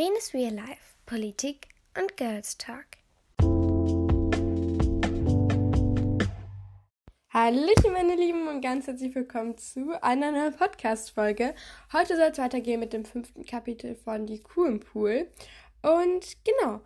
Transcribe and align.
Lenes 0.00 0.32
Real 0.32 0.54
Life, 0.54 0.96
Politik 1.04 1.68
und 1.94 2.16
Girls 2.16 2.56
Talk. 2.56 2.86
Hallöchen, 7.28 7.92
meine 7.92 8.16
Lieben, 8.16 8.48
und 8.48 8.62
ganz 8.62 8.86
herzlich 8.86 9.14
willkommen 9.14 9.58
zu 9.58 10.02
einer 10.02 10.32
neuen 10.32 10.56
Podcast-Folge. 10.56 11.54
Heute 11.92 12.16
soll 12.16 12.30
es 12.32 12.38
weitergehen 12.38 12.80
mit 12.80 12.94
dem 12.94 13.04
fünften 13.04 13.44
Kapitel 13.44 13.94
von 13.94 14.24
Die 14.24 14.38
Kuh 14.38 14.64
im 14.64 14.80
Pool. 14.80 15.28
Und 15.82 16.34
genau, 16.44 16.80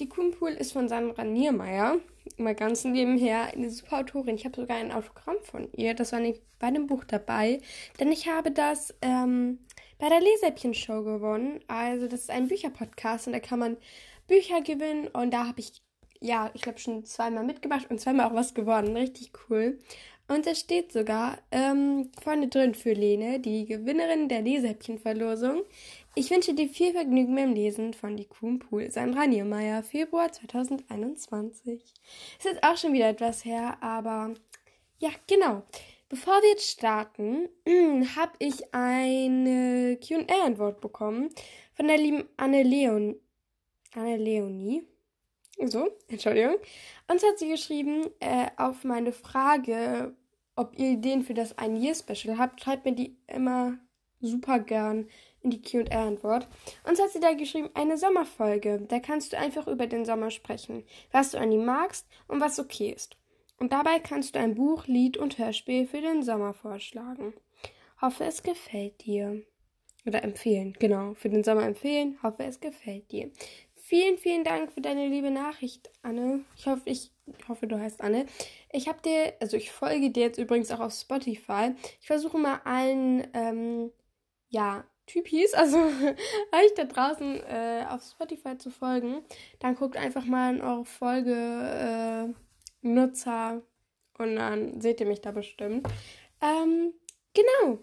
die 0.00 0.08
Kuh 0.08 0.22
im 0.22 0.30
Pool 0.32 0.50
ist 0.50 0.72
von 0.72 0.88
Sandra 0.88 1.22
Niermeier. 1.22 2.00
Mal 2.36 2.56
ganz 2.56 2.82
nebenher 2.82 3.44
eine 3.54 3.70
super 3.70 4.00
Autorin. 4.00 4.34
Ich 4.34 4.44
habe 4.44 4.60
sogar 4.60 4.78
ein 4.78 4.90
Autogramm 4.90 5.36
von 5.44 5.70
ihr. 5.70 5.94
Das 5.94 6.10
war 6.10 6.18
nicht 6.18 6.42
bei 6.58 6.72
dem 6.72 6.88
Buch 6.88 7.04
dabei. 7.04 7.60
Denn 8.00 8.10
ich 8.10 8.26
habe 8.26 8.50
das 8.50 8.92
ähm, 9.02 9.60
bei 9.98 10.08
der 10.08 10.20
Lesäppchen-Show 10.20 11.02
gewonnen. 11.02 11.60
Also, 11.68 12.06
das 12.06 12.20
ist 12.20 12.30
ein 12.30 12.48
Bücherpodcast 12.48 13.26
und 13.26 13.32
da 13.32 13.40
kann 13.40 13.58
man 13.58 13.76
Bücher 14.26 14.60
gewinnen. 14.60 15.08
Und 15.08 15.32
da 15.32 15.46
habe 15.46 15.60
ich, 15.60 15.82
ja, 16.20 16.50
ich 16.54 16.62
glaube, 16.62 16.78
schon 16.78 17.04
zweimal 17.04 17.44
mitgemacht 17.44 17.90
und 17.90 18.00
zweimal 18.00 18.26
auch 18.26 18.34
was 18.34 18.54
gewonnen. 18.54 18.96
Richtig 18.96 19.30
cool. 19.48 19.78
Und 20.28 20.46
da 20.46 20.54
steht 20.54 20.92
sogar 20.92 21.38
ähm, 21.52 22.10
vorne 22.20 22.48
drin 22.48 22.74
für 22.74 22.92
Lene, 22.92 23.38
die 23.38 23.64
Gewinnerin 23.64 24.28
der 24.28 24.42
Lesäppchen-Verlosung. 24.42 25.62
Ich 26.16 26.30
wünsche 26.30 26.54
dir 26.54 26.68
viel 26.68 26.92
Vergnügen 26.92 27.36
beim 27.36 27.52
Lesen 27.52 27.94
von 27.94 28.16
Die 28.16 28.24
Kuh 28.24 28.58
Pool. 28.58 28.90
Sandra 28.90 29.26
Niermeier, 29.26 29.82
Februar 29.84 30.32
2021. 30.32 31.80
Ist 32.38 32.44
jetzt 32.44 32.64
auch 32.64 32.76
schon 32.76 32.92
wieder 32.92 33.08
etwas 33.08 33.44
her, 33.44 33.76
aber 33.80 34.34
ja, 34.98 35.10
genau. 35.28 35.62
Bevor 36.08 36.40
wir 36.40 36.50
jetzt 36.50 36.70
starten, 36.70 37.48
habe 38.16 38.32
ich 38.38 38.72
eine 38.72 39.98
QA-Antwort 39.98 40.80
bekommen 40.80 41.30
von 41.74 41.88
der 41.88 41.98
lieben 41.98 42.28
Anne 42.36 42.62
Leon. 42.62 43.16
Anne 43.92 44.16
Leonie. 44.16 44.86
So, 45.64 45.88
Entschuldigung. 46.08 46.56
Und 47.08 47.22
hat 47.24 47.38
sie 47.38 47.48
geschrieben, 47.48 48.06
äh, 48.20 48.46
auf 48.56 48.84
meine 48.84 49.12
Frage, 49.12 50.14
ob 50.54 50.78
ihr 50.78 50.90
Ideen 50.92 51.24
für 51.24 51.34
das 51.34 51.58
Ein 51.58 51.74
Year 51.74 51.94
Special 51.96 52.38
habt, 52.38 52.60
schreibt 52.60 52.84
mir 52.84 52.94
die 52.94 53.16
immer 53.26 53.76
super 54.20 54.60
gern 54.60 55.08
in 55.40 55.50
die 55.50 55.62
QA-Antwort. 55.62 56.46
Und 56.84 57.00
hat 57.00 57.10
sie 57.10 57.20
da 57.20 57.32
geschrieben, 57.32 57.70
eine 57.74 57.98
Sommerfolge. 57.98 58.80
Da 58.88 59.00
kannst 59.00 59.32
du 59.32 59.38
einfach 59.38 59.66
über 59.66 59.88
den 59.88 60.04
Sommer 60.04 60.30
sprechen, 60.30 60.84
was 61.10 61.32
du 61.32 61.38
an 61.38 61.50
ihm 61.50 61.64
magst 61.64 62.06
und 62.28 62.40
was 62.40 62.60
okay 62.60 62.90
ist. 62.90 63.16
Und 63.58 63.72
dabei 63.72 63.98
kannst 63.98 64.34
du 64.34 64.38
ein 64.38 64.54
Buch, 64.54 64.86
Lied 64.86 65.16
und 65.16 65.38
Hörspiel 65.38 65.86
für 65.86 66.00
den 66.00 66.22
Sommer 66.22 66.52
vorschlagen. 66.52 67.34
Hoffe, 68.00 68.24
es 68.24 68.42
gefällt 68.42 69.04
dir. 69.04 69.42
Oder 70.04 70.22
empfehlen, 70.22 70.74
genau. 70.78 71.14
Für 71.14 71.30
den 71.30 71.42
Sommer 71.42 71.64
empfehlen. 71.64 72.18
Hoffe, 72.22 72.44
es 72.44 72.60
gefällt 72.60 73.10
dir. 73.10 73.30
Vielen, 73.74 74.18
vielen 74.18 74.44
Dank 74.44 74.72
für 74.72 74.80
deine 74.80 75.08
liebe 75.08 75.30
Nachricht, 75.30 75.90
Anne. 76.02 76.44
Ich 76.56 76.66
hoffe, 76.66 76.82
ich, 76.86 77.12
hoffe, 77.48 77.66
du 77.66 77.78
heißt 77.78 78.00
Anne. 78.00 78.26
Ich 78.72 78.88
habe 78.88 79.00
dir, 79.00 79.34
also 79.40 79.56
ich 79.56 79.70
folge 79.70 80.10
dir 80.10 80.24
jetzt 80.24 80.38
übrigens 80.38 80.70
auch 80.72 80.80
auf 80.80 80.92
Spotify. 80.92 81.72
Ich 82.00 82.06
versuche 82.06 82.36
mal 82.36 82.60
allen, 82.64 83.26
ähm, 83.32 83.92
ja, 84.48 84.84
Typis, 85.06 85.54
also 85.54 85.78
euch 85.78 86.74
da 86.76 86.84
draußen 86.84 87.40
äh, 87.44 87.86
auf 87.88 88.02
Spotify 88.02 88.58
zu 88.58 88.70
folgen. 88.70 89.22
Dann 89.60 89.76
guckt 89.76 89.96
einfach 89.96 90.24
mal 90.24 90.54
in 90.54 90.62
eure 90.62 90.84
Folge 90.84 91.32
äh, 91.32 92.45
Nutzer 92.94 93.62
und 94.18 94.36
dann 94.36 94.80
seht 94.80 95.00
ihr 95.00 95.06
mich 95.06 95.20
da 95.20 95.30
bestimmt. 95.32 95.86
Ähm, 96.40 96.92
genau. 97.34 97.78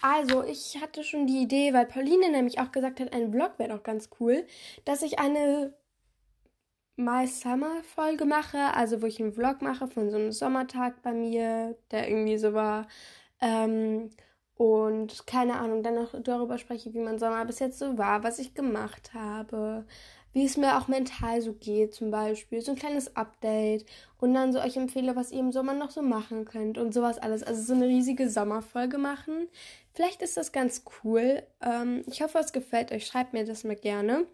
Also, 0.00 0.44
ich 0.44 0.80
hatte 0.80 1.02
schon 1.02 1.26
die 1.26 1.42
Idee, 1.42 1.72
weil 1.74 1.86
Pauline 1.86 2.30
nämlich 2.30 2.60
auch 2.60 2.70
gesagt 2.70 3.00
hat, 3.00 3.12
ein 3.12 3.32
Vlog 3.32 3.58
wäre 3.58 3.70
doch 3.70 3.82
ganz 3.82 4.10
cool, 4.20 4.46
dass 4.84 5.02
ich 5.02 5.18
eine 5.18 5.74
My 6.96 7.26
Summer 7.26 7.82
Folge 7.94 8.24
mache, 8.24 8.58
also 8.74 9.02
wo 9.02 9.06
ich 9.06 9.20
einen 9.20 9.32
Vlog 9.32 9.62
mache 9.62 9.86
von 9.88 10.10
so 10.10 10.16
einem 10.16 10.32
Sommertag 10.32 11.02
bei 11.02 11.12
mir, 11.12 11.76
der 11.90 12.08
irgendwie 12.08 12.38
so 12.38 12.54
war. 12.54 12.86
Ähm, 13.40 14.10
und 14.56 15.26
keine 15.26 15.60
Ahnung, 15.60 15.84
dann 15.84 15.94
noch 15.94 16.20
darüber 16.20 16.58
spreche, 16.58 16.92
wie 16.92 16.98
mein 16.98 17.20
Sommer 17.20 17.44
bis 17.44 17.60
jetzt 17.60 17.78
so 17.78 17.96
war, 17.98 18.24
was 18.24 18.40
ich 18.40 18.54
gemacht 18.54 19.14
habe, 19.14 19.84
wie 20.32 20.44
es 20.44 20.56
mir 20.56 20.78
auch 20.78 20.88
mental 20.88 21.40
so 21.40 21.52
geht, 21.52 21.94
zum 21.94 22.10
Beispiel. 22.10 22.60
So 22.60 22.72
ein 22.72 22.78
kleines 22.78 23.16
Update. 23.16 23.86
Und 24.18 24.34
dann 24.34 24.52
so 24.52 24.60
euch 24.60 24.76
empfehle, 24.76 25.16
was 25.16 25.32
ihr 25.32 25.40
im 25.40 25.52
Sommer 25.52 25.74
noch 25.74 25.90
so 25.90 26.02
machen 26.02 26.44
könnt 26.44 26.78
und 26.78 26.92
sowas 26.92 27.18
alles. 27.18 27.42
Also 27.42 27.62
so 27.62 27.74
eine 27.74 27.86
riesige 27.86 28.28
Sommerfolge 28.28 28.98
machen. 28.98 29.48
Vielleicht 29.92 30.22
ist 30.22 30.36
das 30.36 30.52
ganz 30.52 30.84
cool. 31.02 31.42
Ähm, 31.60 32.02
ich 32.06 32.22
hoffe, 32.22 32.38
es 32.38 32.52
gefällt 32.52 32.92
euch. 32.92 33.06
Schreibt 33.06 33.32
mir 33.32 33.44
das 33.44 33.64
mal 33.64 33.76
gerne. 33.76 34.26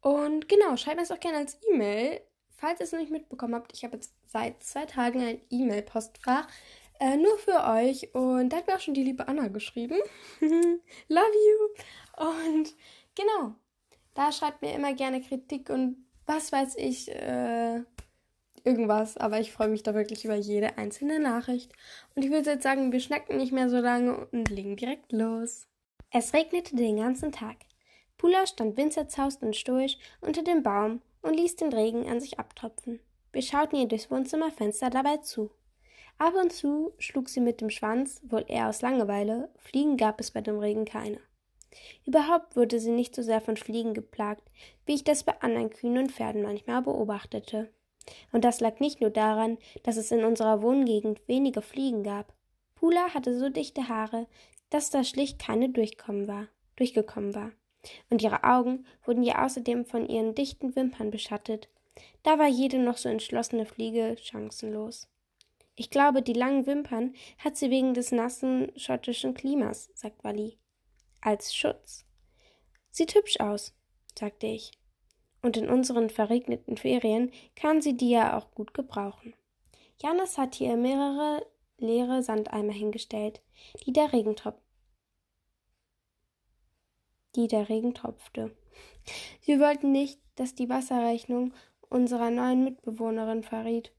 Und 0.00 0.48
genau, 0.48 0.76
schreibt 0.76 0.96
mir 0.96 1.02
das 1.02 1.12
auch 1.12 1.20
gerne 1.20 1.38
als 1.38 1.58
E-Mail. 1.70 2.20
Falls 2.50 2.80
ihr 2.80 2.84
es 2.84 2.92
noch 2.92 3.00
nicht 3.00 3.12
mitbekommen 3.12 3.54
habt, 3.54 3.72
ich 3.72 3.84
habe 3.84 3.96
jetzt 3.96 4.12
seit 4.26 4.62
zwei 4.62 4.84
Tagen 4.84 5.22
ein 5.22 5.40
E-Mail-Postfach. 5.50 6.48
Äh, 7.00 7.16
nur 7.16 7.38
für 7.38 7.64
euch. 7.64 8.14
Und 8.14 8.50
da 8.50 8.56
hat 8.56 8.66
mir 8.66 8.74
auch 8.74 8.80
schon 8.80 8.94
die 8.94 9.04
liebe 9.04 9.28
Anna 9.28 9.48
geschrieben. 9.48 9.96
Love 10.40 10.80
you. 11.08 12.26
Und 12.26 12.74
genau, 13.14 13.54
da 14.18 14.32
schreibt 14.32 14.62
mir 14.62 14.74
immer 14.74 14.94
gerne 14.94 15.20
Kritik 15.20 15.70
und 15.70 15.96
was 16.26 16.50
weiß 16.50 16.74
ich, 16.76 17.08
äh, 17.08 17.82
irgendwas. 18.64 19.16
Aber 19.16 19.38
ich 19.38 19.52
freue 19.52 19.68
mich 19.68 19.84
da 19.84 19.94
wirklich 19.94 20.24
über 20.24 20.34
jede 20.34 20.76
einzelne 20.76 21.20
Nachricht. 21.20 21.72
Und 22.16 22.24
ich 22.24 22.30
würde 22.32 22.50
jetzt 22.50 22.64
sagen, 22.64 22.90
wir 22.90 22.98
schnacken 22.98 23.36
nicht 23.36 23.52
mehr 23.52 23.70
so 23.70 23.78
lange 23.78 24.26
und 24.32 24.50
legen 24.50 24.74
direkt 24.74 25.12
los. 25.12 25.68
Es 26.10 26.34
regnete 26.34 26.74
den 26.74 26.96
ganzen 26.96 27.30
Tag. 27.30 27.58
Pula 28.16 28.44
stand 28.48 28.76
winzerzaust 28.76 29.40
und 29.44 29.54
stoisch 29.54 29.98
unter 30.20 30.42
dem 30.42 30.64
Baum 30.64 31.00
und 31.22 31.34
ließ 31.34 31.54
den 31.54 31.72
Regen 31.72 32.08
an 32.08 32.20
sich 32.20 32.40
abtropfen. 32.40 32.98
Wir 33.32 33.42
schauten 33.42 33.78
ihr 33.78 33.86
durchs 33.86 34.10
Wohnzimmerfenster 34.10 34.90
dabei 34.90 35.18
zu. 35.18 35.52
Ab 36.18 36.34
und 36.34 36.52
zu 36.52 36.92
schlug 36.98 37.28
sie 37.28 37.40
mit 37.40 37.60
dem 37.60 37.70
Schwanz, 37.70 38.20
wohl 38.24 38.44
eher 38.48 38.68
aus 38.68 38.82
Langeweile, 38.82 39.48
Fliegen 39.58 39.96
gab 39.96 40.18
es 40.18 40.32
bei 40.32 40.40
dem 40.40 40.58
Regen 40.58 40.86
keine. 40.86 41.20
Überhaupt 42.06 42.56
wurde 42.56 42.80
sie 42.80 42.90
nicht 42.90 43.14
so 43.14 43.22
sehr 43.22 43.40
von 43.40 43.56
Fliegen 43.56 43.94
geplagt, 43.94 44.42
wie 44.86 44.94
ich 44.94 45.04
das 45.04 45.24
bei 45.24 45.40
anderen 45.40 45.70
Kühen 45.70 45.98
und 45.98 46.12
Pferden 46.12 46.42
manchmal 46.42 46.82
beobachtete. 46.82 47.70
Und 48.32 48.44
das 48.44 48.60
lag 48.60 48.80
nicht 48.80 49.00
nur 49.00 49.10
daran, 49.10 49.58
dass 49.82 49.96
es 49.96 50.10
in 50.10 50.24
unserer 50.24 50.62
Wohngegend 50.62 51.20
wenige 51.28 51.62
Fliegen 51.62 52.02
gab. 52.02 52.32
Pula 52.74 53.12
hatte 53.12 53.38
so 53.38 53.48
dichte 53.48 53.88
Haare, 53.88 54.26
dass 54.70 54.90
da 54.90 55.04
schlicht 55.04 55.38
keine 55.38 55.68
durchkommen 55.68 56.28
war, 56.28 56.48
durchgekommen 56.76 57.34
war. 57.34 57.52
Und 58.10 58.22
ihre 58.22 58.44
Augen 58.44 58.86
wurden 59.04 59.22
ja 59.22 59.44
außerdem 59.44 59.84
von 59.84 60.08
ihren 60.08 60.34
dichten 60.34 60.74
Wimpern 60.76 61.10
beschattet. 61.10 61.68
Da 62.22 62.38
war 62.38 62.48
jede 62.48 62.78
noch 62.78 62.96
so 62.96 63.08
entschlossene 63.08 63.66
Fliege 63.66 64.16
chancenlos. 64.20 65.08
Ich 65.74 65.90
glaube, 65.90 66.22
die 66.22 66.32
langen 66.32 66.66
Wimpern 66.66 67.14
hat 67.38 67.56
sie 67.56 67.70
wegen 67.70 67.94
des 67.94 68.10
nassen 68.10 68.72
schottischen 68.76 69.34
Klimas, 69.34 69.90
sagt 69.94 70.24
Wally. 70.24 70.58
Als 71.20 71.54
Schutz. 71.54 72.04
Sieht 72.90 73.14
hübsch 73.14 73.40
aus, 73.40 73.74
sagte 74.18 74.46
ich. 74.46 74.72
Und 75.42 75.56
in 75.56 75.68
unseren 75.68 76.10
verregneten 76.10 76.76
Ferien 76.76 77.30
kann 77.54 77.80
sie 77.80 77.96
die 77.96 78.10
ja 78.10 78.36
auch 78.36 78.50
gut 78.52 78.74
gebrauchen. 78.74 79.34
Janis 80.00 80.38
hat 80.38 80.54
hier 80.54 80.76
mehrere 80.76 81.46
leere 81.78 82.22
Sandeimer 82.22 82.72
hingestellt, 82.72 83.40
die 83.86 83.92
der 83.92 84.12
Regen 84.12 84.36
tropft 84.36 84.62
die 87.38 87.46
der 87.46 87.68
Regen 87.68 87.94
tropfte. 87.94 88.54
Wir 89.44 89.60
wollten 89.60 89.92
nicht, 89.92 90.20
dass 90.34 90.54
die 90.54 90.68
Wasserrechnung 90.68 91.54
unserer 91.88 92.30
neuen 92.30 92.64
Mitbewohnerin 92.64 93.42
verriet. 93.42 93.92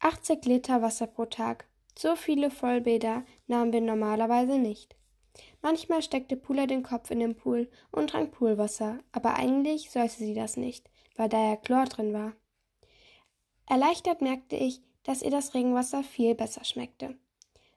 80 0.00 0.44
Liter 0.44 0.82
Wasser 0.82 1.06
pro 1.06 1.24
Tag. 1.24 1.66
So 1.98 2.16
viele 2.16 2.50
Vollbäder 2.50 3.24
nahmen 3.46 3.72
wir 3.72 3.80
normalerweise 3.80 4.58
nicht. 4.58 4.96
Manchmal 5.62 6.02
steckte 6.02 6.36
Pula 6.36 6.66
den 6.66 6.82
Kopf 6.82 7.10
in 7.10 7.20
den 7.20 7.36
Pool 7.36 7.70
und 7.90 8.10
trank 8.10 8.32
Poolwasser, 8.32 8.98
aber 9.12 9.34
eigentlich 9.34 9.90
sollte 9.90 10.16
sie 10.16 10.34
das 10.34 10.56
nicht, 10.56 10.90
weil 11.16 11.28
da 11.28 11.50
ja 11.50 11.56
Chlor 11.56 11.84
drin 11.84 12.12
war. 12.12 12.32
Erleichtert 13.66 14.20
merkte 14.22 14.56
ich, 14.56 14.80
dass 15.04 15.22
ihr 15.22 15.30
das 15.30 15.54
Regenwasser 15.54 16.02
viel 16.02 16.34
besser 16.34 16.64
schmeckte. 16.64 17.16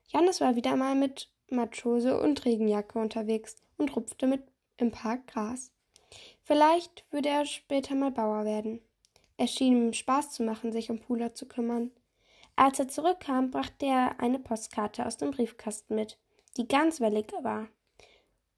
Janis 0.08 0.40
war 0.40 0.56
wieder 0.56 0.76
mal 0.76 0.94
mit 0.94 1.30
Matrose 1.50 2.20
und 2.20 2.44
Regenjacke 2.44 2.98
unterwegs 2.98 3.56
und 3.76 3.94
rupfte 3.94 4.26
mit 4.26 4.42
im 4.76 4.90
Park 4.90 5.26
Gras. 5.28 5.72
Vielleicht 6.42 7.04
würde 7.10 7.28
er 7.28 7.46
später 7.46 7.94
mal 7.94 8.10
Bauer 8.10 8.44
werden. 8.44 8.80
Es 9.36 9.52
schien 9.52 9.88
ihm 9.88 9.92
Spaß 9.92 10.32
zu 10.32 10.42
machen, 10.42 10.72
sich 10.72 10.90
um 10.90 11.00
Pula 11.00 11.34
zu 11.34 11.46
kümmern. 11.46 11.90
Als 12.56 12.78
er 12.78 12.88
zurückkam, 12.88 13.50
brachte 13.50 13.86
er 13.86 14.20
eine 14.20 14.38
Postkarte 14.38 15.06
aus 15.06 15.16
dem 15.16 15.32
Briefkasten 15.32 15.96
mit, 15.96 16.18
die 16.56 16.68
ganz 16.68 17.00
wellig 17.00 17.32
war. 17.42 17.68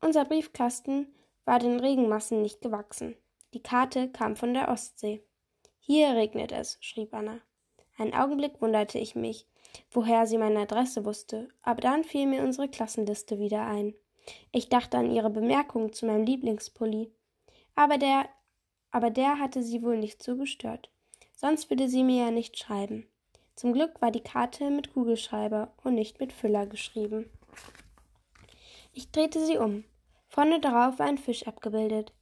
Unser 0.00 0.25
Briefkasten 0.25 1.14
war 1.44 1.58
den 1.58 1.81
Regenmassen 1.81 2.43
nicht 2.43 2.60
gewachsen. 2.60 3.16
Die 3.54 3.62
Karte 3.62 4.08
kam 4.10 4.37
von 4.37 4.52
der 4.52 4.69
Ostsee. 4.69 5.22
Hier 5.78 6.14
regnet 6.14 6.52
es, 6.52 6.78
schrieb 6.81 7.14
Anna. 7.14 7.40
Einen 7.96 8.12
Augenblick 8.12 8.60
wunderte 8.60 8.98
ich 8.98 9.14
mich, 9.14 9.46
woher 9.90 10.26
sie 10.26 10.37
meine 10.37 10.60
Adresse 10.60 11.04
wusste, 11.04 11.48
aber 11.62 11.81
dann 11.81 12.04
fiel 12.04 12.26
mir 12.26 12.43
unsere 12.43 12.69
Klassenliste 12.69 13.38
wieder 13.38 13.66
ein. 13.66 13.94
Ich 14.52 14.69
dachte 14.69 14.98
an 14.98 15.10
ihre 15.10 15.31
Bemerkung 15.31 15.93
zu 15.93 16.06
meinem 16.06 16.25
Lieblingspulli. 16.25 17.12
aber 17.75 17.98
der, 17.98 18.28
aber 18.90 19.10
der 19.10 19.38
hatte 19.38 19.62
sie 19.62 19.82
wohl 19.82 19.96
nicht 19.96 20.22
so 20.22 20.37
gestört. 20.37 20.90
Sonst 21.34 21.70
würde 21.70 21.88
sie 21.88 22.02
mir 22.02 22.25
ja 22.25 22.31
nicht 22.31 22.58
schreiben. 22.58 23.06
Zum 23.54 23.72
Glück 23.72 24.02
war 24.02 24.10
die 24.10 24.20
Karte 24.20 24.70
mit 24.70 24.93
Kugelschreiber 24.93 25.72
und 25.84 25.94
nicht 25.94 26.19
mit 26.20 26.32
Füller 26.32 26.66
geschrieben. 26.66 27.31
Ich 28.96 29.10
drehte 29.10 29.44
sie 29.44 29.58
um. 29.58 29.84
Vorne 30.26 30.58
darauf 30.58 30.98
war 30.98 31.04
ein 31.04 31.19
Fisch 31.19 31.46
abgebildet, 31.46 32.14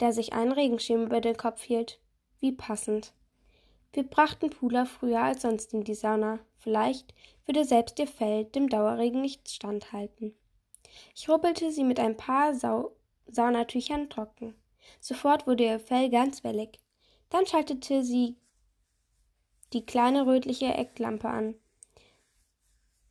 der 0.00 0.12
sich 0.12 0.32
einen 0.32 0.50
Regenschirm 0.50 1.04
über 1.04 1.20
den 1.20 1.36
Kopf 1.36 1.62
hielt. 1.62 2.00
Wie 2.40 2.50
passend. 2.50 3.12
Wir 3.92 4.02
brachten 4.02 4.50
Pula 4.50 4.86
früher 4.86 5.22
als 5.22 5.42
sonst 5.42 5.72
in 5.72 5.84
die 5.84 5.94
Sauna. 5.94 6.40
Vielleicht 6.58 7.14
würde 7.46 7.64
selbst 7.64 8.00
ihr 8.00 8.08
Fell 8.08 8.44
dem 8.44 8.68
Dauerregen 8.68 9.20
nicht 9.20 9.48
standhalten. 9.48 10.34
Ich 11.14 11.28
rubbelte 11.28 11.70
sie 11.70 11.84
mit 11.84 12.00
ein 12.00 12.16
paar 12.16 12.56
Sau 12.56 12.90
Saunatüchern 13.28 14.10
trocken. 14.10 14.56
Sofort 14.98 15.46
wurde 15.46 15.62
ihr 15.62 15.78
Fell 15.78 16.10
ganz 16.10 16.42
wellig. 16.42 16.80
Dann 17.28 17.46
schaltete 17.46 18.02
sie 18.02 18.34
die 19.72 19.86
kleine 19.86 20.26
rötliche 20.26 20.74
Ecklampe 20.74 21.28
an. 21.28 21.54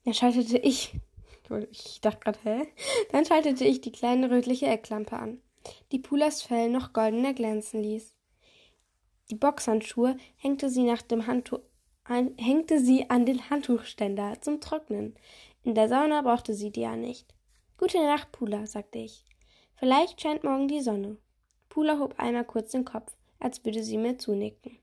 Dann 0.04 0.14
schaltete 0.14 0.58
ich. 0.58 1.00
Ich 1.72 2.02
dachte 2.02 2.20
gerade, 2.20 2.40
hä? 2.44 2.68
Dann 3.12 3.26
schaltete 3.26 3.66
ich 3.66 3.82
die 3.82 3.92
kleine 3.92 4.30
rötliche 4.30 4.68
Ecklampe 4.68 5.18
an, 5.18 5.42
die 5.92 6.00
Pulas 6.00 6.42
Fell 6.42 6.70
noch 6.70 6.94
golden 6.94 7.26
erglänzen 7.26 7.82
ließ. 7.82 8.14
Die 9.30 9.36
Boxhandschuhe 9.36 10.18
hängte 10.38 10.70
sie, 10.70 10.84
nach 10.84 11.02
dem 11.02 11.28
Handtuch, 11.28 11.60
ein, 12.04 12.36
hängte 12.38 12.80
sie 12.80 13.10
an 13.10 13.26
den 13.26 13.50
Handtuchständer 13.50 14.42
zum 14.42 14.60
Trocknen. 14.60 15.16
In 15.64 15.76
der 15.76 15.88
Sauna 15.88 16.22
brauchte 16.22 16.54
sie 16.54 16.72
die 16.72 16.82
ja 16.82 16.96
nicht. 16.96 17.34
Gute 17.78 18.00
Nacht, 18.00 18.32
Pula, 18.32 18.66
sagte 18.66 19.00
ich. 19.00 19.26
Vielleicht 19.76 20.20
scheint 20.20 20.44
morgen 20.44 20.68
die 20.68 20.82
Sonne. 20.82 21.18
Pula 21.70 22.00
hob 22.00 22.16
einmal 22.18 22.46
kurz 22.46 22.72
den 22.72 22.86
Kopf, 22.86 23.16
als 23.40 23.64
würde 23.64 23.84
sie 23.84 23.98
mir 23.98 24.18
zunicken. 24.18 24.80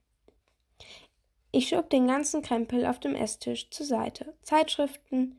Ich 1.51 1.69
schob 1.69 1.91
den 1.91 2.07
ganzen 2.07 2.43
Krempel 2.43 2.87
auf 2.87 3.01
dem 3.01 3.15
Esstisch 3.15 3.71
zur 3.71 3.87
Seite. 3.87 4.35
Zeitschriften, 4.43 5.39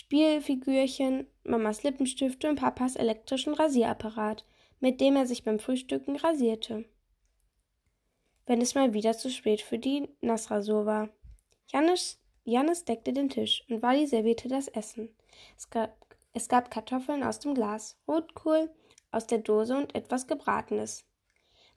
Spielfigürchen, 0.00 1.26
Mamas 1.44 1.82
Lippenstifte 1.82 2.48
und 2.48 2.56
Papas 2.56 2.96
elektrischen 2.96 3.54
Rasierapparat, 3.54 4.44
mit 4.80 5.00
dem 5.00 5.16
er 5.16 5.26
sich 5.26 5.44
beim 5.44 5.58
Frühstücken 5.58 6.16
rasierte 6.16 6.84
wenn 8.50 8.60
es 8.60 8.74
mal 8.74 8.92
wieder 8.92 9.16
zu 9.16 9.30
spät 9.30 9.60
für 9.60 9.78
die 9.78 10.08
Nassrasur 10.20 10.84
war. 10.84 11.08
Janis, 11.68 12.20
Janis 12.42 12.84
deckte 12.84 13.12
den 13.12 13.28
Tisch 13.28 13.64
und 13.68 13.80
Wally 13.80 14.08
servierte 14.08 14.48
das 14.48 14.66
Essen. 14.66 15.08
Es 15.56 15.70
gab, 15.70 15.96
es 16.32 16.48
gab 16.48 16.68
Kartoffeln 16.68 17.22
aus 17.22 17.38
dem 17.38 17.54
Glas, 17.54 17.96
Rotkohl 18.08 18.68
aus 19.12 19.28
der 19.28 19.38
Dose 19.38 19.76
und 19.76 19.94
etwas 19.94 20.26
Gebratenes. 20.26 21.04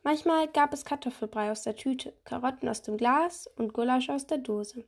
Manchmal 0.02 0.48
gab 0.48 0.74
es 0.74 0.84
Kartoffelbrei 0.84 1.52
aus 1.52 1.62
der 1.62 1.76
Tüte, 1.76 2.18
Karotten 2.24 2.68
aus 2.68 2.82
dem 2.82 2.98
Glas 2.98 3.46
und 3.56 3.76
Gulasch 3.76 4.10
aus 4.10 4.26
der 4.26 4.40
Dose. 4.40 4.84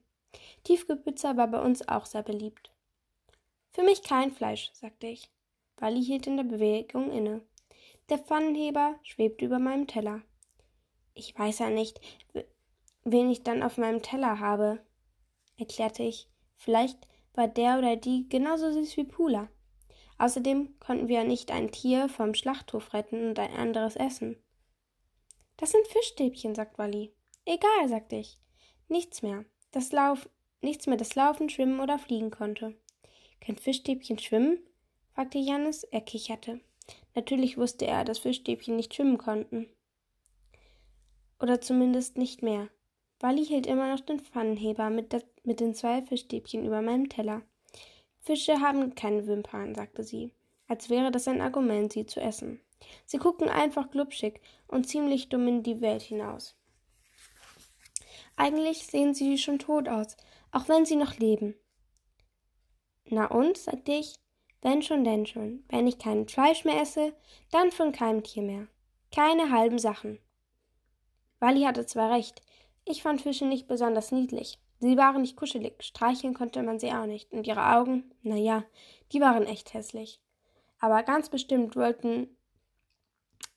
Tiefkühlpizza 0.64 1.38
war 1.38 1.48
bei 1.48 1.62
uns 1.62 1.88
auch 1.88 2.08
sehr 2.08 2.24
beliebt. 2.24 2.75
Für 3.76 3.84
mich 3.84 4.04
kein 4.04 4.32
Fleisch, 4.32 4.72
sagte 4.72 5.08
ich. 5.08 5.30
Wally 5.76 6.02
hielt 6.02 6.28
in 6.28 6.38
der 6.38 6.46
Bewegung 6.46 7.12
inne. 7.12 7.42
Der 8.08 8.18
Pfannenheber 8.18 8.98
schwebte 9.04 9.44
über 9.44 9.60
meinem 9.60 9.86
Teller. 9.86 10.22
Ich 11.14 11.38
weiß 11.38 11.60
ja 11.60 11.70
nicht, 11.70 12.00
wen 13.04 13.30
ich 13.30 13.44
dann 13.44 13.64
auf 13.64 13.78
meinem 13.78 14.02
Teller 14.02 14.40
habe, 14.40 14.80
erklärte 15.58 16.04
ich. 16.04 16.30
Vielleicht 16.56 17.06
war 17.34 17.50
der 17.50 17.78
oder 17.78 17.98
die 17.98 18.30
genauso 18.30 18.72
süß 18.72 18.96
wie 18.96 19.04
Pula. 19.04 19.50
Außerdem 20.20 20.80
konnten 20.80 21.10
wir 21.10 21.18
ja 21.18 21.24
nicht 21.26 21.52
ein 21.52 21.70
Tier 21.70 22.08
vom 22.08 22.34
Schlachthof 22.34 22.94
retten 22.94 23.28
und 23.28 23.40
ein 23.40 23.52
anderes 23.52 23.98
essen. 23.98 24.42
Das 25.58 25.72
sind 25.72 25.86
Fischstäbchen, 25.88 26.56
sagt 26.56 26.78
Wally. 26.78 27.14
Egal, 27.44 27.90
sagte 27.90 28.16
ich. 28.16 28.40
Nichts 28.88 29.22
mehr. 29.22 29.44
Das 29.72 29.92
Lauf, 29.92 30.30
nichts 30.62 30.88
mehr, 30.88 30.96
das 30.96 31.16
laufen, 31.16 31.50
schwimmen 31.50 31.82
oder 31.82 32.00
fliegen 32.00 32.32
konnte. 32.32 32.78
Können 33.46 33.58
Fischstäbchen 33.60 34.18
schwimmen? 34.18 34.58
fragte 35.14 35.38
Jannis. 35.38 35.84
Er 35.84 36.02
kicherte. 36.02 36.60
Natürlich 37.14 37.58
wusste 37.58 37.86
er, 37.86 38.04
dass 38.04 38.20
Fischstäbchen 38.20 38.76
nicht 38.76 38.94
schwimmen 38.94 39.18
konnten. 39.18 39.68
Oder 41.40 41.62
zumindest 41.62 42.18
nicht 42.18 42.42
mehr. 42.42 42.70
Wally 43.20 43.46
hielt 43.46 43.68
immer 43.68 43.94
noch 43.94 44.02
den 44.02 44.20
Pfannenheber 44.20 44.90
mit, 44.90 45.14
der, 45.14 45.24
mit 45.44 45.60
den 45.60 45.76
zwei 45.76 46.02
Fischstäbchen 46.02 46.66
über 46.66 46.82
meinem 46.82 47.08
Teller. 47.10 47.44
Fische 48.22 48.60
haben 48.60 48.96
keine 48.96 49.28
Wimpern, 49.28 49.76
sagte 49.76 50.04
sie, 50.04 50.32
als 50.68 50.90
wäre 50.90 51.12
das 51.12 51.28
ein 51.28 51.42
Argument, 51.42 51.94
sie 51.94 52.06
zu 52.06 52.20
essen. 52.20 52.60
Sie 53.06 53.18
gucken 53.18 53.48
einfach 53.48 53.92
glubschig 53.92 54.42
und 54.68 54.88
ziemlich 54.88 55.30
dumm 55.30 55.48
in 55.48 55.64
die 55.64 55.82
Welt 55.82 56.02
hinaus. 56.02 56.56
Eigentlich 58.36 58.86
sehen 58.88 59.14
sie 59.14 59.38
schon 59.38 59.60
tot 59.60 59.88
aus, 59.88 60.18
auch 60.52 60.68
wenn 60.68 60.86
sie 60.86 60.96
noch 60.96 61.18
leben. 61.18 61.56
Na 63.10 63.28
und, 63.28 63.58
sagte 63.58 63.92
ich, 63.92 64.16
wenn 64.62 64.82
schon, 64.82 65.04
denn 65.04 65.26
schon. 65.26 65.64
Wenn 65.70 65.88
ich 65.88 66.00
kein 66.00 66.28
Fleisch 66.28 66.66
mehr 66.66 66.82
esse, 66.82 67.14
dann 67.52 67.72
von 67.72 67.92
keinem 67.92 68.24
Tier 68.24 68.44
mehr. 68.44 68.68
Keine 69.14 69.52
halben 69.52 69.80
Sachen. 69.80 70.20
Wally 71.40 71.64
hatte 71.64 71.86
zwar 71.86 72.12
recht, 72.12 72.42
ich 72.86 73.04
fand 73.04 73.22
Fische 73.22 73.46
nicht 73.46 73.68
besonders 73.68 74.12
niedlich. 74.12 74.60
Sie 74.80 74.98
waren 74.98 75.22
nicht 75.22 75.38
kuschelig, 75.38 75.82
streicheln 75.84 76.34
konnte 76.34 76.62
man 76.64 76.80
sie 76.80 76.92
auch 76.92 77.06
nicht, 77.06 77.32
und 77.32 77.48
ihre 77.48 77.76
Augen, 77.76 78.12
na 78.24 78.36
ja, 78.36 78.64
die 79.12 79.22
waren 79.22 79.46
echt 79.46 79.74
hässlich. 79.74 80.20
Aber 80.80 81.02
ganz 81.04 81.30
bestimmt 81.30 81.76
wollten, 81.76 82.28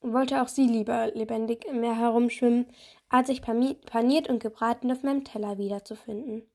wollte 0.00 0.42
auch 0.42 0.48
sie 0.48 0.66
lieber 0.66 1.08
lebendig 1.08 1.64
im 1.64 1.80
Meer 1.80 1.96
herumschwimmen, 1.96 2.66
als 3.08 3.28
sich 3.28 3.42
paniert 3.42 4.28
und 4.28 4.40
gebraten 4.40 4.92
auf 4.92 5.02
meinem 5.02 5.24
Teller 5.24 5.58
wiederzufinden. 5.58 6.48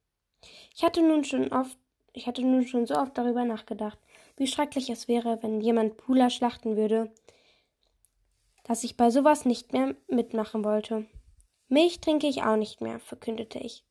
Ich 0.76 0.84
hatte 0.84 1.02
nun 1.02 1.24
schon 1.24 1.52
oft, 1.52 1.78
ich 2.14 2.28
hatte 2.28 2.44
nun 2.44 2.66
schon 2.66 2.86
so 2.86 2.96
oft 2.96 3.18
darüber 3.18 3.44
nachgedacht, 3.44 3.98
wie 4.38 4.48
schrecklich 4.48 4.90
es 4.90 5.08
wäre, 5.08 5.42
wenn 5.42 5.62
jemand 5.62 5.98
Pula 5.98 6.30
schlachten 6.30 6.78
würde, 6.78 7.12
dass 8.64 8.84
ich 8.84 8.96
bei 8.96 9.10
sowas 9.10 9.46
nicht 9.46 9.74
mehr 9.74 9.96
mitmachen 10.08 10.64
wollte. 10.64 11.06
Milch 11.68 12.00
trinke 12.00 12.28
ich 12.28 12.44
auch 12.44 12.56
nicht 12.56 12.82
mehr, 12.82 13.00
verkündete 13.00 13.60
ich. 13.60 13.84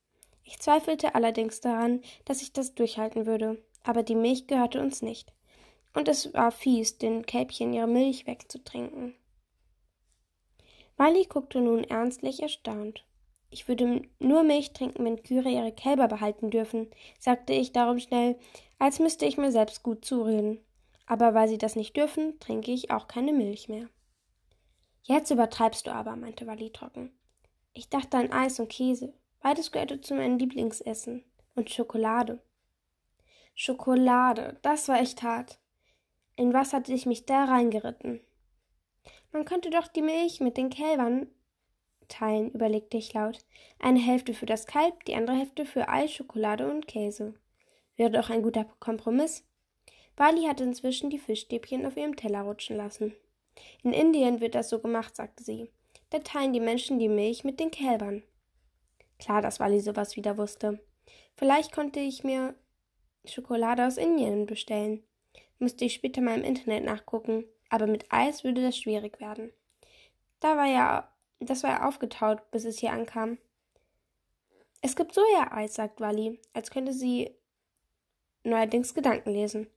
Ich 0.45 0.59
zweifelte 0.59 1.15
allerdings 1.15 1.61
daran, 1.61 2.01
dass 2.25 2.43
ich 2.43 2.53
das 2.53 2.75
durchhalten 2.75 3.27
würde, 3.27 3.63
aber 3.85 4.03
die 4.03 4.15
Milch 4.15 4.47
gehörte 4.47 4.81
uns 4.81 5.03
nicht. 5.03 5.33
Und 5.95 6.09
es 6.09 6.33
war 6.33 6.53
fies, 6.53 6.99
den 6.99 7.27
Kälbchen 7.27 7.73
ihre 7.73 7.87
Milch 7.87 8.27
wegzutrinken. 8.27 9.15
Wally 10.97 11.25
guckte 11.27 11.61
nun 11.61 11.85
ernstlich 11.85 12.43
erstaunt. 12.43 13.05
Ich 13.53 13.69
würde 13.69 14.01
nur 14.19 14.45
Milch 14.45 14.73
trinken, 14.73 15.05
wenn 15.05 15.23
Kühe 15.23 15.47
ihre 15.47 15.73
Kälber 15.73 16.09
behalten 16.09 16.51
dürfen, 16.51 16.89
sagte 17.19 17.53
ich 17.53 17.71
darum 17.71 17.99
schnell, 17.99 18.39
als 18.79 18.99
müsste 18.99 19.27
ich 19.27 19.37
mir 19.37 19.53
selbst 19.53 19.83
gut 19.83 20.07
zureden. 20.07 20.59
Aber 21.05 21.35
weil 21.35 21.49
sie 21.49 21.59
das 21.59 21.77
nicht 21.77 21.95
dürfen, 21.95 22.41
trinke 22.41 22.73
ich 22.73 22.91
auch 22.91 23.09
keine 23.09 23.35
Milch 23.35 23.69
mehr. 23.69 23.91
Jetzt 25.03 25.31
übertreibst 25.31 25.87
du 25.87 25.91
aber, 25.93 26.17
meinte 26.17 26.47
Wally 26.47 26.71
trocken. 26.73 27.13
Ich 27.75 27.91
dachte 27.91 28.17
an 28.17 28.33
Eis 28.33 28.59
und 28.59 28.71
Käse. 28.71 29.13
Beides 29.41 29.71
gehörte 29.71 30.01
zu 30.01 30.15
meinem 30.15 30.39
Lieblingsessen. 30.39 31.23
Und 31.55 31.69
Schokolade. 31.69 32.41
Schokolade, 33.55 34.59
das 34.63 34.89
war 34.89 34.99
echt 34.99 35.23
hart. 35.23 35.59
In 36.37 36.55
was 36.55 36.73
hatte 36.73 36.95
ich 36.95 37.05
mich 37.05 37.27
da 37.27 37.45
reingeritten? 37.45 38.21
Man 39.31 39.45
könnte 39.45 39.69
doch 39.69 39.89
die 39.89 40.01
Milch 40.01 40.41
mit 40.41 40.57
den 40.57 40.71
Kälbern 40.71 41.27
teilen, 42.13 42.51
überlegte 42.53 42.97
ich 42.97 43.13
laut. 43.13 43.39
Eine 43.79 43.99
Hälfte 43.99 44.35
für 44.35 44.47
das 44.47 44.67
Kalb, 44.67 45.05
die 45.05 45.15
andere 45.15 45.37
Hälfte 45.37 45.65
für 45.65 45.89
Eis, 45.89 46.13
Schokolade 46.13 46.71
und 46.71 46.87
Käse. 46.87 47.35
Wäre 47.97 48.11
doch 48.11 48.31
ein 48.31 48.43
guter 48.43 48.65
Kompromiss. 48.79 49.45
Bali 50.17 50.43
hatte 50.43 50.65
inzwischen 50.65 51.11
die 51.11 51.19
Fischstäbchen 51.19 51.87
auf 51.87 51.97
ihrem 51.97 52.17
Teller 52.17 52.43
rutschen 52.43 52.77
lassen. 52.77 53.15
In 53.83 53.93
Indien 53.93 54.41
wird 54.41 54.55
das 54.55 54.69
so 54.69 54.79
gemacht, 54.79 55.17
sagte 55.17 55.43
sie. 55.43 55.71
Da 56.11 56.19
teilen 56.19 56.53
die 56.53 56.61
Menschen 56.61 56.99
die 56.99 57.09
Milch 57.09 57.45
mit 57.45 57.59
den 57.59 57.71
Kälbern. 57.71 58.23
Klar, 59.19 59.41
dass 59.41 59.61
Wally 59.61 59.81
sowas 59.81 60.17
wieder 60.17 60.37
wusste. 60.37 60.81
Vielleicht 61.37 61.73
konnte 61.73 62.01
ich 62.01 62.25
mir 62.25 62.55
Schokolade 63.25 63.87
aus 63.87 63.97
Indien 63.97 64.47
bestellen. 64.47 65.03
Müsste 65.59 65.85
ich 65.85 65.95
später 65.95 66.21
mal 66.21 66.37
im 66.37 66.45
Internet 66.45 66.85
nachgucken, 66.85 67.45
aber 67.69 67.87
mit 67.87 68.07
Eis 68.11 68.45
würde 68.45 68.63
das 68.63 68.77
schwierig 68.77 69.21
werden. 69.21 69.53
Da 70.41 70.57
war 70.57 70.67
ja, 70.67 71.12
das 71.45 71.63
war 71.63 71.87
aufgetaut, 71.87 72.51
bis 72.51 72.65
es 72.65 72.79
hier 72.79 72.93
ankam. 72.93 73.39
Es 74.81 74.97
gibt 74.97 75.15
Soja-Eis, 75.15 75.75
sagt 75.75 76.01
Wally, 76.01 76.41
als 76.53 76.71
könnte 76.71 76.93
sie 76.93 77.31
neuerdings 78.45 78.95
Gedanken 78.95 79.31
lesen. 79.31 79.69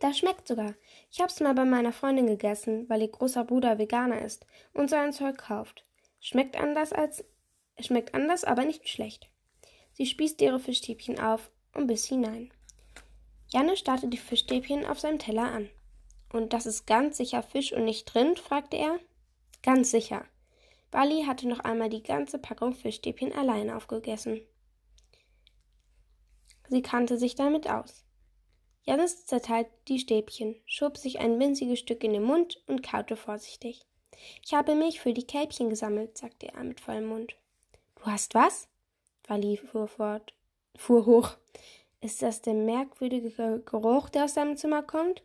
Das 0.00 0.18
schmeckt 0.18 0.46
sogar. 0.46 0.74
Ich 1.10 1.20
hab's 1.20 1.40
mal 1.40 1.54
bei 1.54 1.64
meiner 1.64 1.92
Freundin 1.92 2.26
gegessen, 2.26 2.88
weil 2.88 3.02
ihr 3.02 3.08
großer 3.08 3.44
Bruder 3.44 3.78
Veganer 3.78 4.22
ist 4.22 4.46
und 4.72 4.90
so 4.90 4.96
ein 4.96 5.12
Zeug 5.12 5.38
kauft. 5.38 5.84
Schmeckt 6.20 6.56
anders 6.56 6.92
als 6.92 7.24
schmeckt 7.78 8.14
anders, 8.14 8.44
aber 8.44 8.64
nicht 8.64 8.88
schlecht. 8.88 9.28
Sie 9.92 10.06
spießt 10.06 10.40
ihre 10.40 10.60
Fischstäbchen 10.60 11.20
auf 11.20 11.50
und 11.74 11.86
biss 11.86 12.06
hinein. 12.06 12.52
Janne 13.48 13.76
starrte 13.76 14.08
die 14.08 14.16
Fischstäbchen 14.16 14.84
auf 14.86 14.98
seinem 14.98 15.18
Teller 15.18 15.50
an. 15.50 15.68
Und 16.32 16.52
das 16.52 16.66
ist 16.66 16.86
ganz 16.86 17.16
sicher 17.16 17.42
Fisch 17.42 17.72
und 17.72 17.84
nicht 17.84 18.14
Rind? 18.14 18.38
fragte 18.38 18.76
er. 18.76 18.98
Ganz 19.62 19.90
sicher. 19.90 20.26
Wally 20.92 21.24
hatte 21.24 21.48
noch 21.48 21.60
einmal 21.60 21.88
die 21.88 22.02
ganze 22.02 22.38
Packung 22.38 22.74
Fischstäbchen 22.74 23.32
allein 23.32 23.70
aufgegessen. 23.70 24.40
Sie 26.68 26.82
kannte 26.82 27.18
sich 27.18 27.34
damit 27.34 27.68
aus. 27.68 28.04
Janis 28.82 29.26
zerteilte 29.26 29.70
die 29.88 29.98
Stäbchen, 29.98 30.56
schob 30.64 30.96
sich 30.96 31.18
ein 31.18 31.38
winziges 31.40 31.80
Stück 31.80 32.04
in 32.04 32.12
den 32.12 32.22
Mund 32.22 32.62
und 32.66 32.82
kaute 32.82 33.16
vorsichtig. 33.16 33.84
Ich 34.44 34.54
habe 34.54 34.74
Milch 34.74 35.00
für 35.00 35.12
die 35.12 35.26
Kälbchen 35.26 35.70
gesammelt, 35.70 36.16
sagte 36.16 36.48
er 36.48 36.62
mit 36.62 36.80
vollem 36.80 37.06
Mund. 37.06 37.36
Du 37.96 38.06
hast 38.06 38.34
was? 38.34 38.68
Wally 39.26 39.56
fuhr 39.56 39.88
fort, 39.88 40.34
fuhr 40.76 41.04
hoch. 41.04 41.36
Ist 42.00 42.22
das 42.22 42.42
der 42.42 42.54
merkwürdige 42.54 43.60
Geruch, 43.64 44.08
der 44.08 44.24
aus 44.24 44.34
deinem 44.34 44.56
Zimmer 44.56 44.82
kommt? 44.82 45.22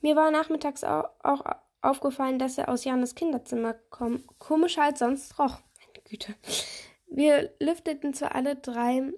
Mir 0.00 0.14
war 0.14 0.30
nachmittags 0.30 0.84
auch, 0.84 1.10
aufgefallen, 1.84 2.38
dass 2.38 2.58
er 2.58 2.68
aus 2.68 2.84
Janes 2.84 3.14
Kinderzimmer 3.14 3.74
kommt. 3.90 4.26
Komischer 4.38 4.84
als 4.84 4.98
sonst 4.98 5.38
roch. 5.38 5.60
Meine 5.78 6.02
Güte. 6.08 6.34
Wir 7.06 7.54
lüfteten 7.60 8.14
zwar 8.14 8.34
alle 8.34 8.56
drei 8.56 9.12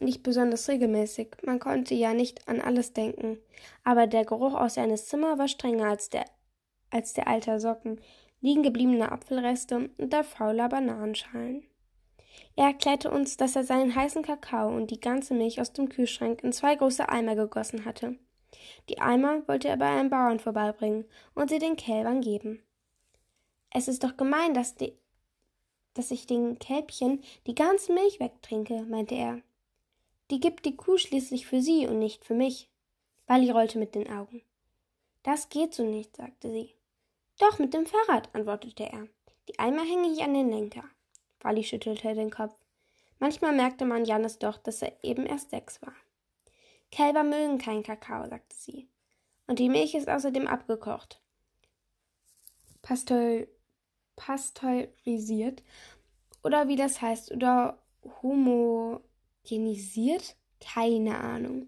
nicht 0.00 0.22
besonders 0.22 0.68
regelmäßig, 0.68 1.36
man 1.44 1.58
konnte 1.58 1.94
ja 1.94 2.14
nicht 2.14 2.48
an 2.48 2.60
alles 2.60 2.92
denken, 2.92 3.38
aber 3.84 4.06
der 4.06 4.24
Geruch 4.24 4.54
aus 4.54 4.76
Janes 4.76 5.06
Zimmer 5.06 5.38
war 5.38 5.48
strenger 5.48 5.88
als 5.88 6.10
der, 6.10 6.24
als 6.90 7.14
der 7.14 7.28
alter 7.28 7.60
Socken, 7.60 8.00
liegen 8.40 8.62
gebliebene 8.62 9.10
Apfelreste 9.10 9.90
und 9.96 10.12
der 10.12 10.24
fauler 10.24 10.68
Bananenschalen. 10.68 11.64
Er 12.56 12.66
erklärte 12.66 13.10
uns, 13.10 13.36
dass 13.36 13.56
er 13.56 13.64
seinen 13.64 13.94
heißen 13.94 14.22
Kakao 14.22 14.68
und 14.68 14.90
die 14.90 15.00
ganze 15.00 15.34
Milch 15.34 15.60
aus 15.60 15.72
dem 15.72 15.88
Kühlschrank 15.88 16.42
in 16.42 16.52
zwei 16.52 16.74
große 16.74 17.08
Eimer 17.08 17.36
gegossen 17.36 17.84
hatte. 17.84 18.16
Die 18.88 18.98
Eimer 18.98 19.46
wollte 19.48 19.68
er 19.68 19.76
bei 19.76 19.88
einem 19.88 20.10
Bauern 20.10 20.40
vorbeibringen 20.40 21.04
und 21.34 21.50
sie 21.50 21.58
den 21.58 21.76
Kälbern 21.76 22.20
geben. 22.20 22.62
Es 23.70 23.88
ist 23.88 24.04
doch 24.04 24.16
gemein, 24.16 24.54
dass, 24.54 24.76
die, 24.76 24.96
dass 25.94 26.10
ich 26.10 26.26
den 26.26 26.58
Kälbchen 26.58 27.22
die 27.46 27.54
ganze 27.54 27.92
Milch 27.92 28.20
wegtrinke, 28.20 28.82
meinte 28.82 29.14
er. 29.14 29.40
Die 30.30 30.40
gibt 30.40 30.64
die 30.64 30.76
Kuh 30.76 30.96
schließlich 30.96 31.46
für 31.46 31.60
sie 31.60 31.86
und 31.86 31.98
nicht 31.98 32.24
für 32.24 32.34
mich. 32.34 32.70
Wally 33.26 33.50
rollte 33.50 33.78
mit 33.78 33.94
den 33.94 34.10
Augen. 34.10 34.42
Das 35.22 35.48
geht 35.48 35.74
so 35.74 35.84
nicht, 35.84 36.16
sagte 36.16 36.50
sie. 36.50 36.74
Doch, 37.38 37.58
mit 37.58 37.74
dem 37.74 37.86
Fahrrad, 37.86 38.34
antwortete 38.34 38.84
er. 38.84 39.08
Die 39.48 39.58
Eimer 39.58 39.82
hänge 39.82 40.08
ich 40.12 40.22
an 40.22 40.34
den 40.34 40.50
Lenker. 40.50 40.84
Wally 41.40 41.64
schüttelte 41.64 42.14
den 42.14 42.30
Kopf. 42.30 42.54
Manchmal 43.18 43.54
merkte 43.54 43.84
man 43.84 44.04
Janis 44.04 44.38
doch, 44.38 44.58
dass 44.58 44.82
er 44.82 44.92
eben 45.02 45.26
erst 45.26 45.50
sechs 45.50 45.80
war. 45.82 45.94
Kälber 46.94 47.24
mögen 47.24 47.58
keinen 47.58 47.82
Kakao, 47.82 48.28
sagte 48.28 48.54
sie. 48.54 48.88
Und 49.48 49.58
die 49.58 49.68
Milch 49.68 49.96
ist 49.96 50.08
außerdem 50.08 50.46
abgekocht. 50.46 51.20
Pasteu 52.82 53.46
pasteurisiert 54.14 55.64
oder 56.44 56.68
wie 56.68 56.76
das 56.76 57.02
heißt 57.02 57.32
oder 57.32 57.82
homogenisiert? 58.22 60.36
Keine 60.60 61.18
Ahnung. 61.18 61.66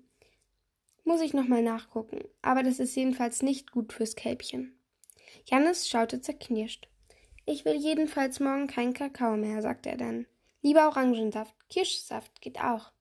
Muss 1.02 1.20
ich 1.20 1.34
nochmal 1.34 1.62
nachgucken, 1.62 2.20
aber 2.40 2.62
das 2.62 2.78
ist 2.78 2.94
jedenfalls 2.94 3.42
nicht 3.42 3.72
gut 3.72 3.92
fürs 3.92 4.14
Kälbchen. 4.14 4.78
Jannis 5.44 5.88
schaute 5.88 6.20
zerknirscht. 6.20 6.86
Ich 7.46 7.64
will 7.64 7.74
jedenfalls 7.74 8.38
morgen 8.38 8.68
keinen 8.68 8.94
Kakao 8.94 9.36
mehr, 9.36 9.60
sagte 9.60 9.88
er 9.88 9.96
dann. 9.96 10.26
Lieber 10.62 10.86
Orangensaft, 10.86 11.56
Kirschsaft 11.68 12.40
geht 12.40 12.60
auch. 12.60 12.92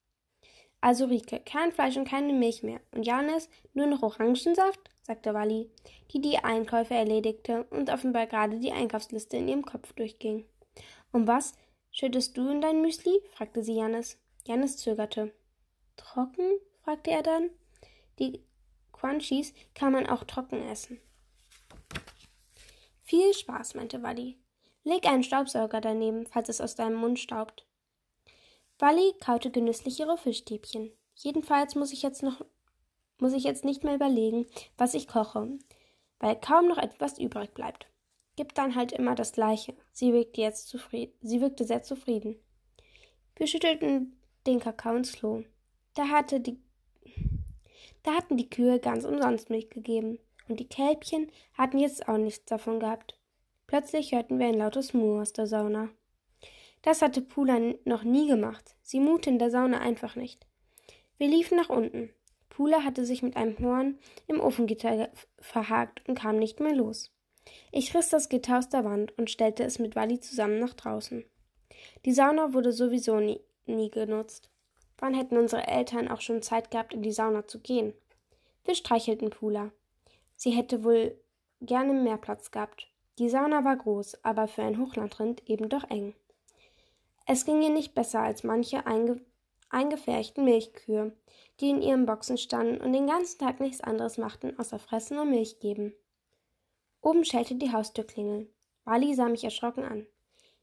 Also 0.86 1.06
Rike, 1.06 1.42
kein 1.44 1.72
Fleisch 1.72 1.98
und 1.98 2.08
keine 2.08 2.32
Milch 2.32 2.62
mehr. 2.62 2.80
Und 2.92 3.08
Janis, 3.08 3.50
nur 3.74 3.88
noch 3.88 4.04
Orangensaft? 4.04 4.80
sagte 5.02 5.34
Wally, 5.34 5.72
die 6.12 6.22
die 6.22 6.38
Einkäufe 6.38 6.94
erledigte 6.94 7.64
und 7.72 7.90
offenbar 7.90 8.28
gerade 8.28 8.60
die 8.60 8.72
Einkaufsliste 8.72 9.36
in 9.36 9.48
ihrem 9.48 9.66
Kopf 9.66 9.94
durchging. 9.94 10.46
Und 11.12 11.26
was? 11.26 11.54
Schüttest 11.90 12.38
du 12.38 12.48
in 12.52 12.62
dein 12.62 12.84
Müsli? 12.84 13.20
fragte 13.32 13.64
sie 13.64 13.74
Janis. 13.74 14.20
Janis 14.46 14.78
zögerte. 14.78 15.34
Trocken? 15.98 16.60
fragte 16.84 17.10
er 17.10 17.24
dann. 17.24 17.50
Die 18.20 18.44
Crunchies 18.94 19.56
kann 19.74 19.92
man 19.92 20.06
auch 20.06 20.24
trocken 20.24 20.70
essen. 20.70 21.00
Viel 23.02 23.34
Spaß, 23.34 23.74
meinte 23.74 24.04
Wally. 24.04 24.38
Leg 24.84 25.08
einen 25.08 25.24
Staubsauger 25.24 25.82
daneben, 25.82 26.28
falls 26.28 26.50
es 26.50 26.62
aus 26.62 26.76
deinem 26.76 26.98
Mund 26.98 27.18
staubt. 27.18 27.66
Wally 28.80 29.14
kaute 29.24 29.52
genüsslich 29.52 30.00
ihre 30.00 30.18
Fischstäbchen. 30.18 30.92
Jedenfalls 31.16 31.76
muss 31.76 31.94
ich 31.94 32.02
jetzt 32.02 32.24
noch 32.24 32.44
muss 33.18 33.34
ich 33.34 33.46
jetzt 33.46 33.64
nicht 33.64 33.86
mehr 33.86 33.96
überlegen, 33.96 34.46
was 34.78 34.94
ich 34.94 35.08
koche, 35.08 35.58
weil 36.20 36.36
kaum 36.36 36.68
noch 36.68 36.78
etwas 36.78 37.18
übrig 37.18 37.54
bleibt. 37.54 37.88
Gib 38.36 38.54
dann 38.56 38.76
halt 38.76 38.92
immer 38.92 39.16
das 39.16 39.32
Gleiche. 39.32 39.74
Sie 39.94 40.12
wirkte 40.12 40.42
jetzt 40.42 40.68
zufrieden. 40.68 41.14
Sie 41.22 41.40
wirkte 41.40 41.64
sehr 41.64 41.82
zufrieden. 41.82 42.36
Wir 43.38 43.48
schüttelten 43.48 44.20
den 44.46 44.60
Kakao 44.60 44.98
ins 44.98 45.14
Klo. 45.14 45.44
Da 45.94 46.10
hatte 46.10 46.42
die 46.42 46.60
da 48.06 48.14
hatten 48.14 48.38
die 48.38 48.50
Kühe 48.50 48.80
ganz 48.80 49.04
umsonst 49.04 49.50
Milch 49.50 49.72
gegeben, 49.72 50.20
und 50.48 50.60
die 50.60 50.70
Kälbchen 50.70 51.32
hatten 51.54 51.80
jetzt 51.80 52.08
auch 52.08 52.18
nichts 52.18 52.46
davon 52.46 52.80
gehabt. 52.80 53.18
Plötzlich 53.66 54.12
hörten 54.12 54.38
wir 54.38 54.46
ein 54.46 54.60
lautes 54.60 54.94
Mu 54.94 55.20
aus 55.20 55.34
der 55.34 55.48
Sauna. 55.48 55.90
Das 56.86 57.02
hatte 57.02 57.24
Pula 57.24 57.60
noch 57.86 58.04
nie 58.04 58.28
gemacht. 58.28 58.76
Sie 58.84 59.00
mute 59.00 59.32
in 59.32 59.40
der 59.40 59.50
Sauna 59.50 59.80
einfach 59.80 60.16
nicht. 60.16 60.46
Wir 61.18 61.28
liefen 61.28 61.58
nach 61.58 61.70
unten. 61.70 62.14
Pula 62.50 62.84
hatte 62.84 63.06
sich 63.06 63.24
mit 63.24 63.36
einem 63.36 63.58
Horn 63.58 63.98
im 64.28 64.40
Ofengitter 64.40 65.10
verhakt 65.40 66.08
und 66.08 66.14
kam 66.14 66.38
nicht 66.38 66.60
mehr 66.60 66.76
los. 66.76 67.12
Ich 67.72 67.96
riss 67.96 68.10
das 68.10 68.30
Gitter 68.30 68.60
aus 68.60 68.70
der 68.70 68.86
Wand 68.86 69.18
und 69.18 69.32
stellte 69.32 69.64
es 69.64 69.80
mit 69.80 69.96
Wally 69.96 70.20
zusammen 70.20 70.60
nach 70.60 70.76
draußen. 70.76 71.26
Die 72.06 72.14
Sauna 72.14 72.54
wurde 72.54 72.72
sowieso 72.72 73.20
nie, 73.20 73.42
nie 73.66 73.90
genutzt. 73.90 74.52
Wann 75.00 75.16
hätten 75.16 75.38
unsere 75.38 75.66
Eltern 75.66 76.08
auch 76.08 76.22
schon 76.22 76.44
Zeit 76.44 76.70
gehabt, 76.70 76.94
in 76.94 77.02
die 77.02 77.12
Sauna 77.12 77.48
zu 77.48 77.62
gehen? 77.62 77.96
Wir 78.64 78.76
streichelten 78.76 79.32
Pula. 79.32 79.72
Sie 80.36 80.52
hätte 80.52 80.84
wohl 80.84 81.20
gerne 81.62 81.94
mehr 81.94 82.18
Platz 82.18 82.52
gehabt. 82.52 82.92
Die 83.18 83.30
Sauna 83.30 83.64
war 83.66 83.76
groß, 83.76 84.24
aber 84.24 84.48
für 84.48 84.62
ein 84.62 84.78
Hochlandrind 84.78 85.50
eben 85.50 85.68
doch 85.68 85.90
eng. 85.90 86.14
Es 87.26 87.46
ging 87.46 87.62
ihr 87.62 87.70
nicht 87.70 87.96
besser 87.96 88.22
als 88.22 88.44
manche 88.44 88.86
einge 88.86 89.20
eingefärchten 89.70 90.46
Milchkühe, 90.46 91.12
die 91.60 91.70
in 91.70 91.82
ihren 91.82 92.06
Boxen 92.06 92.38
standen 92.38 92.80
und 92.82 92.94
den 92.94 93.08
ganzen 93.08 93.40
Tag 93.40 93.60
nichts 93.60 93.82
anderes 93.82 94.18
machten, 94.18 94.58
außer 94.60 94.80
fressen 94.80 95.18
und 95.18 95.32
Milch 95.32 95.60
geben. 95.60 95.94
Oben 97.02 97.26
schellte 97.26 97.56
die 97.56 97.72
Haustürklingel. 97.72 98.48
Wally 98.86 99.16
sah 99.16 99.28
mich 99.28 99.44
erschrocken 99.44 99.84
an. 99.84 100.06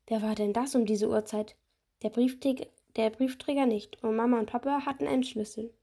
Wer 0.07 0.23
war 0.23 0.35
denn 0.35 0.53
das 0.53 0.75
um 0.75 0.87
diese 0.87 1.09
Uhrzeit? 1.09 1.57
Der 2.03 2.11
Briefträger, 2.11 2.67
der 2.97 3.11
Briefträger 3.11 3.67
nicht, 3.67 4.03
und 4.03 4.17
Mama 4.17 4.39
und 4.39 4.47
Papa 4.47 4.87
hatten 4.87 5.07
einen 5.07 5.25
Schlüssel. 5.25 5.75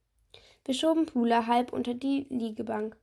Wir 0.65 0.73
schoben 0.73 1.05
Pula 1.05 1.47
halb 1.47 1.73
unter 1.73 1.93
die 1.93 2.25
Liegebank, 2.29 2.97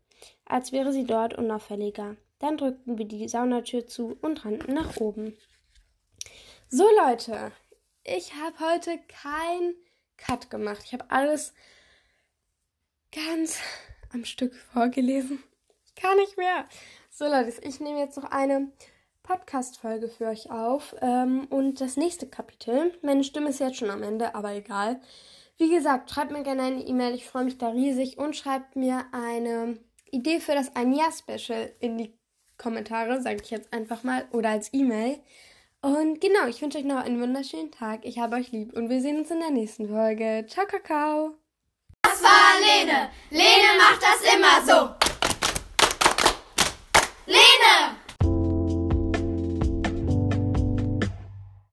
als 0.44 0.72
wäre 0.72 0.92
sie 0.92 1.04
dort 1.04 1.34
unauffälliger. 1.34 2.16
Dann 2.38 2.56
drückten 2.58 2.98
wir 2.98 3.06
die 3.06 3.28
Saunatür 3.28 3.86
zu 3.86 4.16
und 4.20 4.44
rannten 4.44 4.74
nach 4.74 4.96
oben. 4.98 5.36
So 6.68 6.84
Leute, 7.04 7.52
ich 8.06 8.34
habe 8.34 8.58
heute 8.60 8.98
kein 9.08 9.74
Cut 10.16 10.48
gemacht. 10.50 10.82
Ich 10.84 10.92
habe 10.92 11.10
alles 11.10 11.52
ganz 13.12 13.58
am 14.12 14.24
Stück 14.24 14.54
vorgelesen. 14.54 15.42
Ich 15.84 15.94
kann 15.94 16.16
nicht 16.16 16.36
mehr. 16.36 16.66
So 17.10 17.26
Leute, 17.26 17.52
ich 17.62 17.80
nehme 17.80 17.98
jetzt 17.98 18.16
noch 18.16 18.30
eine 18.30 18.70
Podcast-Folge 19.22 20.08
für 20.08 20.26
euch 20.26 20.50
auf. 20.50 20.94
Ähm, 21.00 21.46
und 21.50 21.80
das 21.80 21.96
nächste 21.96 22.28
Kapitel. 22.28 22.96
Meine 23.02 23.24
Stimme 23.24 23.50
ist 23.50 23.60
jetzt 23.60 23.78
schon 23.78 23.90
am 23.90 24.02
Ende, 24.02 24.34
aber 24.34 24.52
egal. 24.52 25.00
Wie 25.58 25.70
gesagt, 25.70 26.10
schreibt 26.10 26.30
mir 26.30 26.42
gerne 26.42 26.62
eine 26.62 26.86
E-Mail. 26.86 27.14
Ich 27.14 27.26
freue 27.26 27.44
mich 27.44 27.58
da 27.58 27.70
riesig. 27.70 28.18
Und 28.18 28.36
schreibt 28.36 28.76
mir 28.76 29.06
eine 29.12 29.78
Idee 30.10 30.38
für 30.38 30.54
das 30.54 30.76
Ein 30.76 30.92
Jahr-Special 30.92 31.72
in 31.80 31.98
die 31.98 32.16
Kommentare, 32.56 33.20
sage 33.20 33.40
ich 33.42 33.50
jetzt 33.50 33.72
einfach 33.72 34.04
mal. 34.04 34.26
Oder 34.30 34.50
als 34.50 34.72
E-Mail. 34.72 35.18
Und 35.82 36.20
genau, 36.20 36.46
ich 36.48 36.60
wünsche 36.62 36.78
euch 36.78 36.84
noch 36.84 37.04
einen 37.04 37.20
wunderschönen 37.20 37.70
Tag. 37.70 38.00
Ich 38.04 38.18
habe 38.18 38.36
euch 38.36 38.50
lieb 38.50 38.76
und 38.76 38.88
wir 38.88 39.00
sehen 39.00 39.18
uns 39.18 39.30
in 39.30 39.40
der 39.40 39.50
nächsten 39.50 39.88
Folge. 39.88 40.46
Ciao, 40.48 40.66
Kakao. 40.66 41.34
Das 42.02 42.22
war 42.22 42.60
Lene. 42.60 43.10
Lene 43.30 43.78
macht 43.78 44.02
das 44.02 44.34
immer 44.34 44.64
so. 44.64 45.15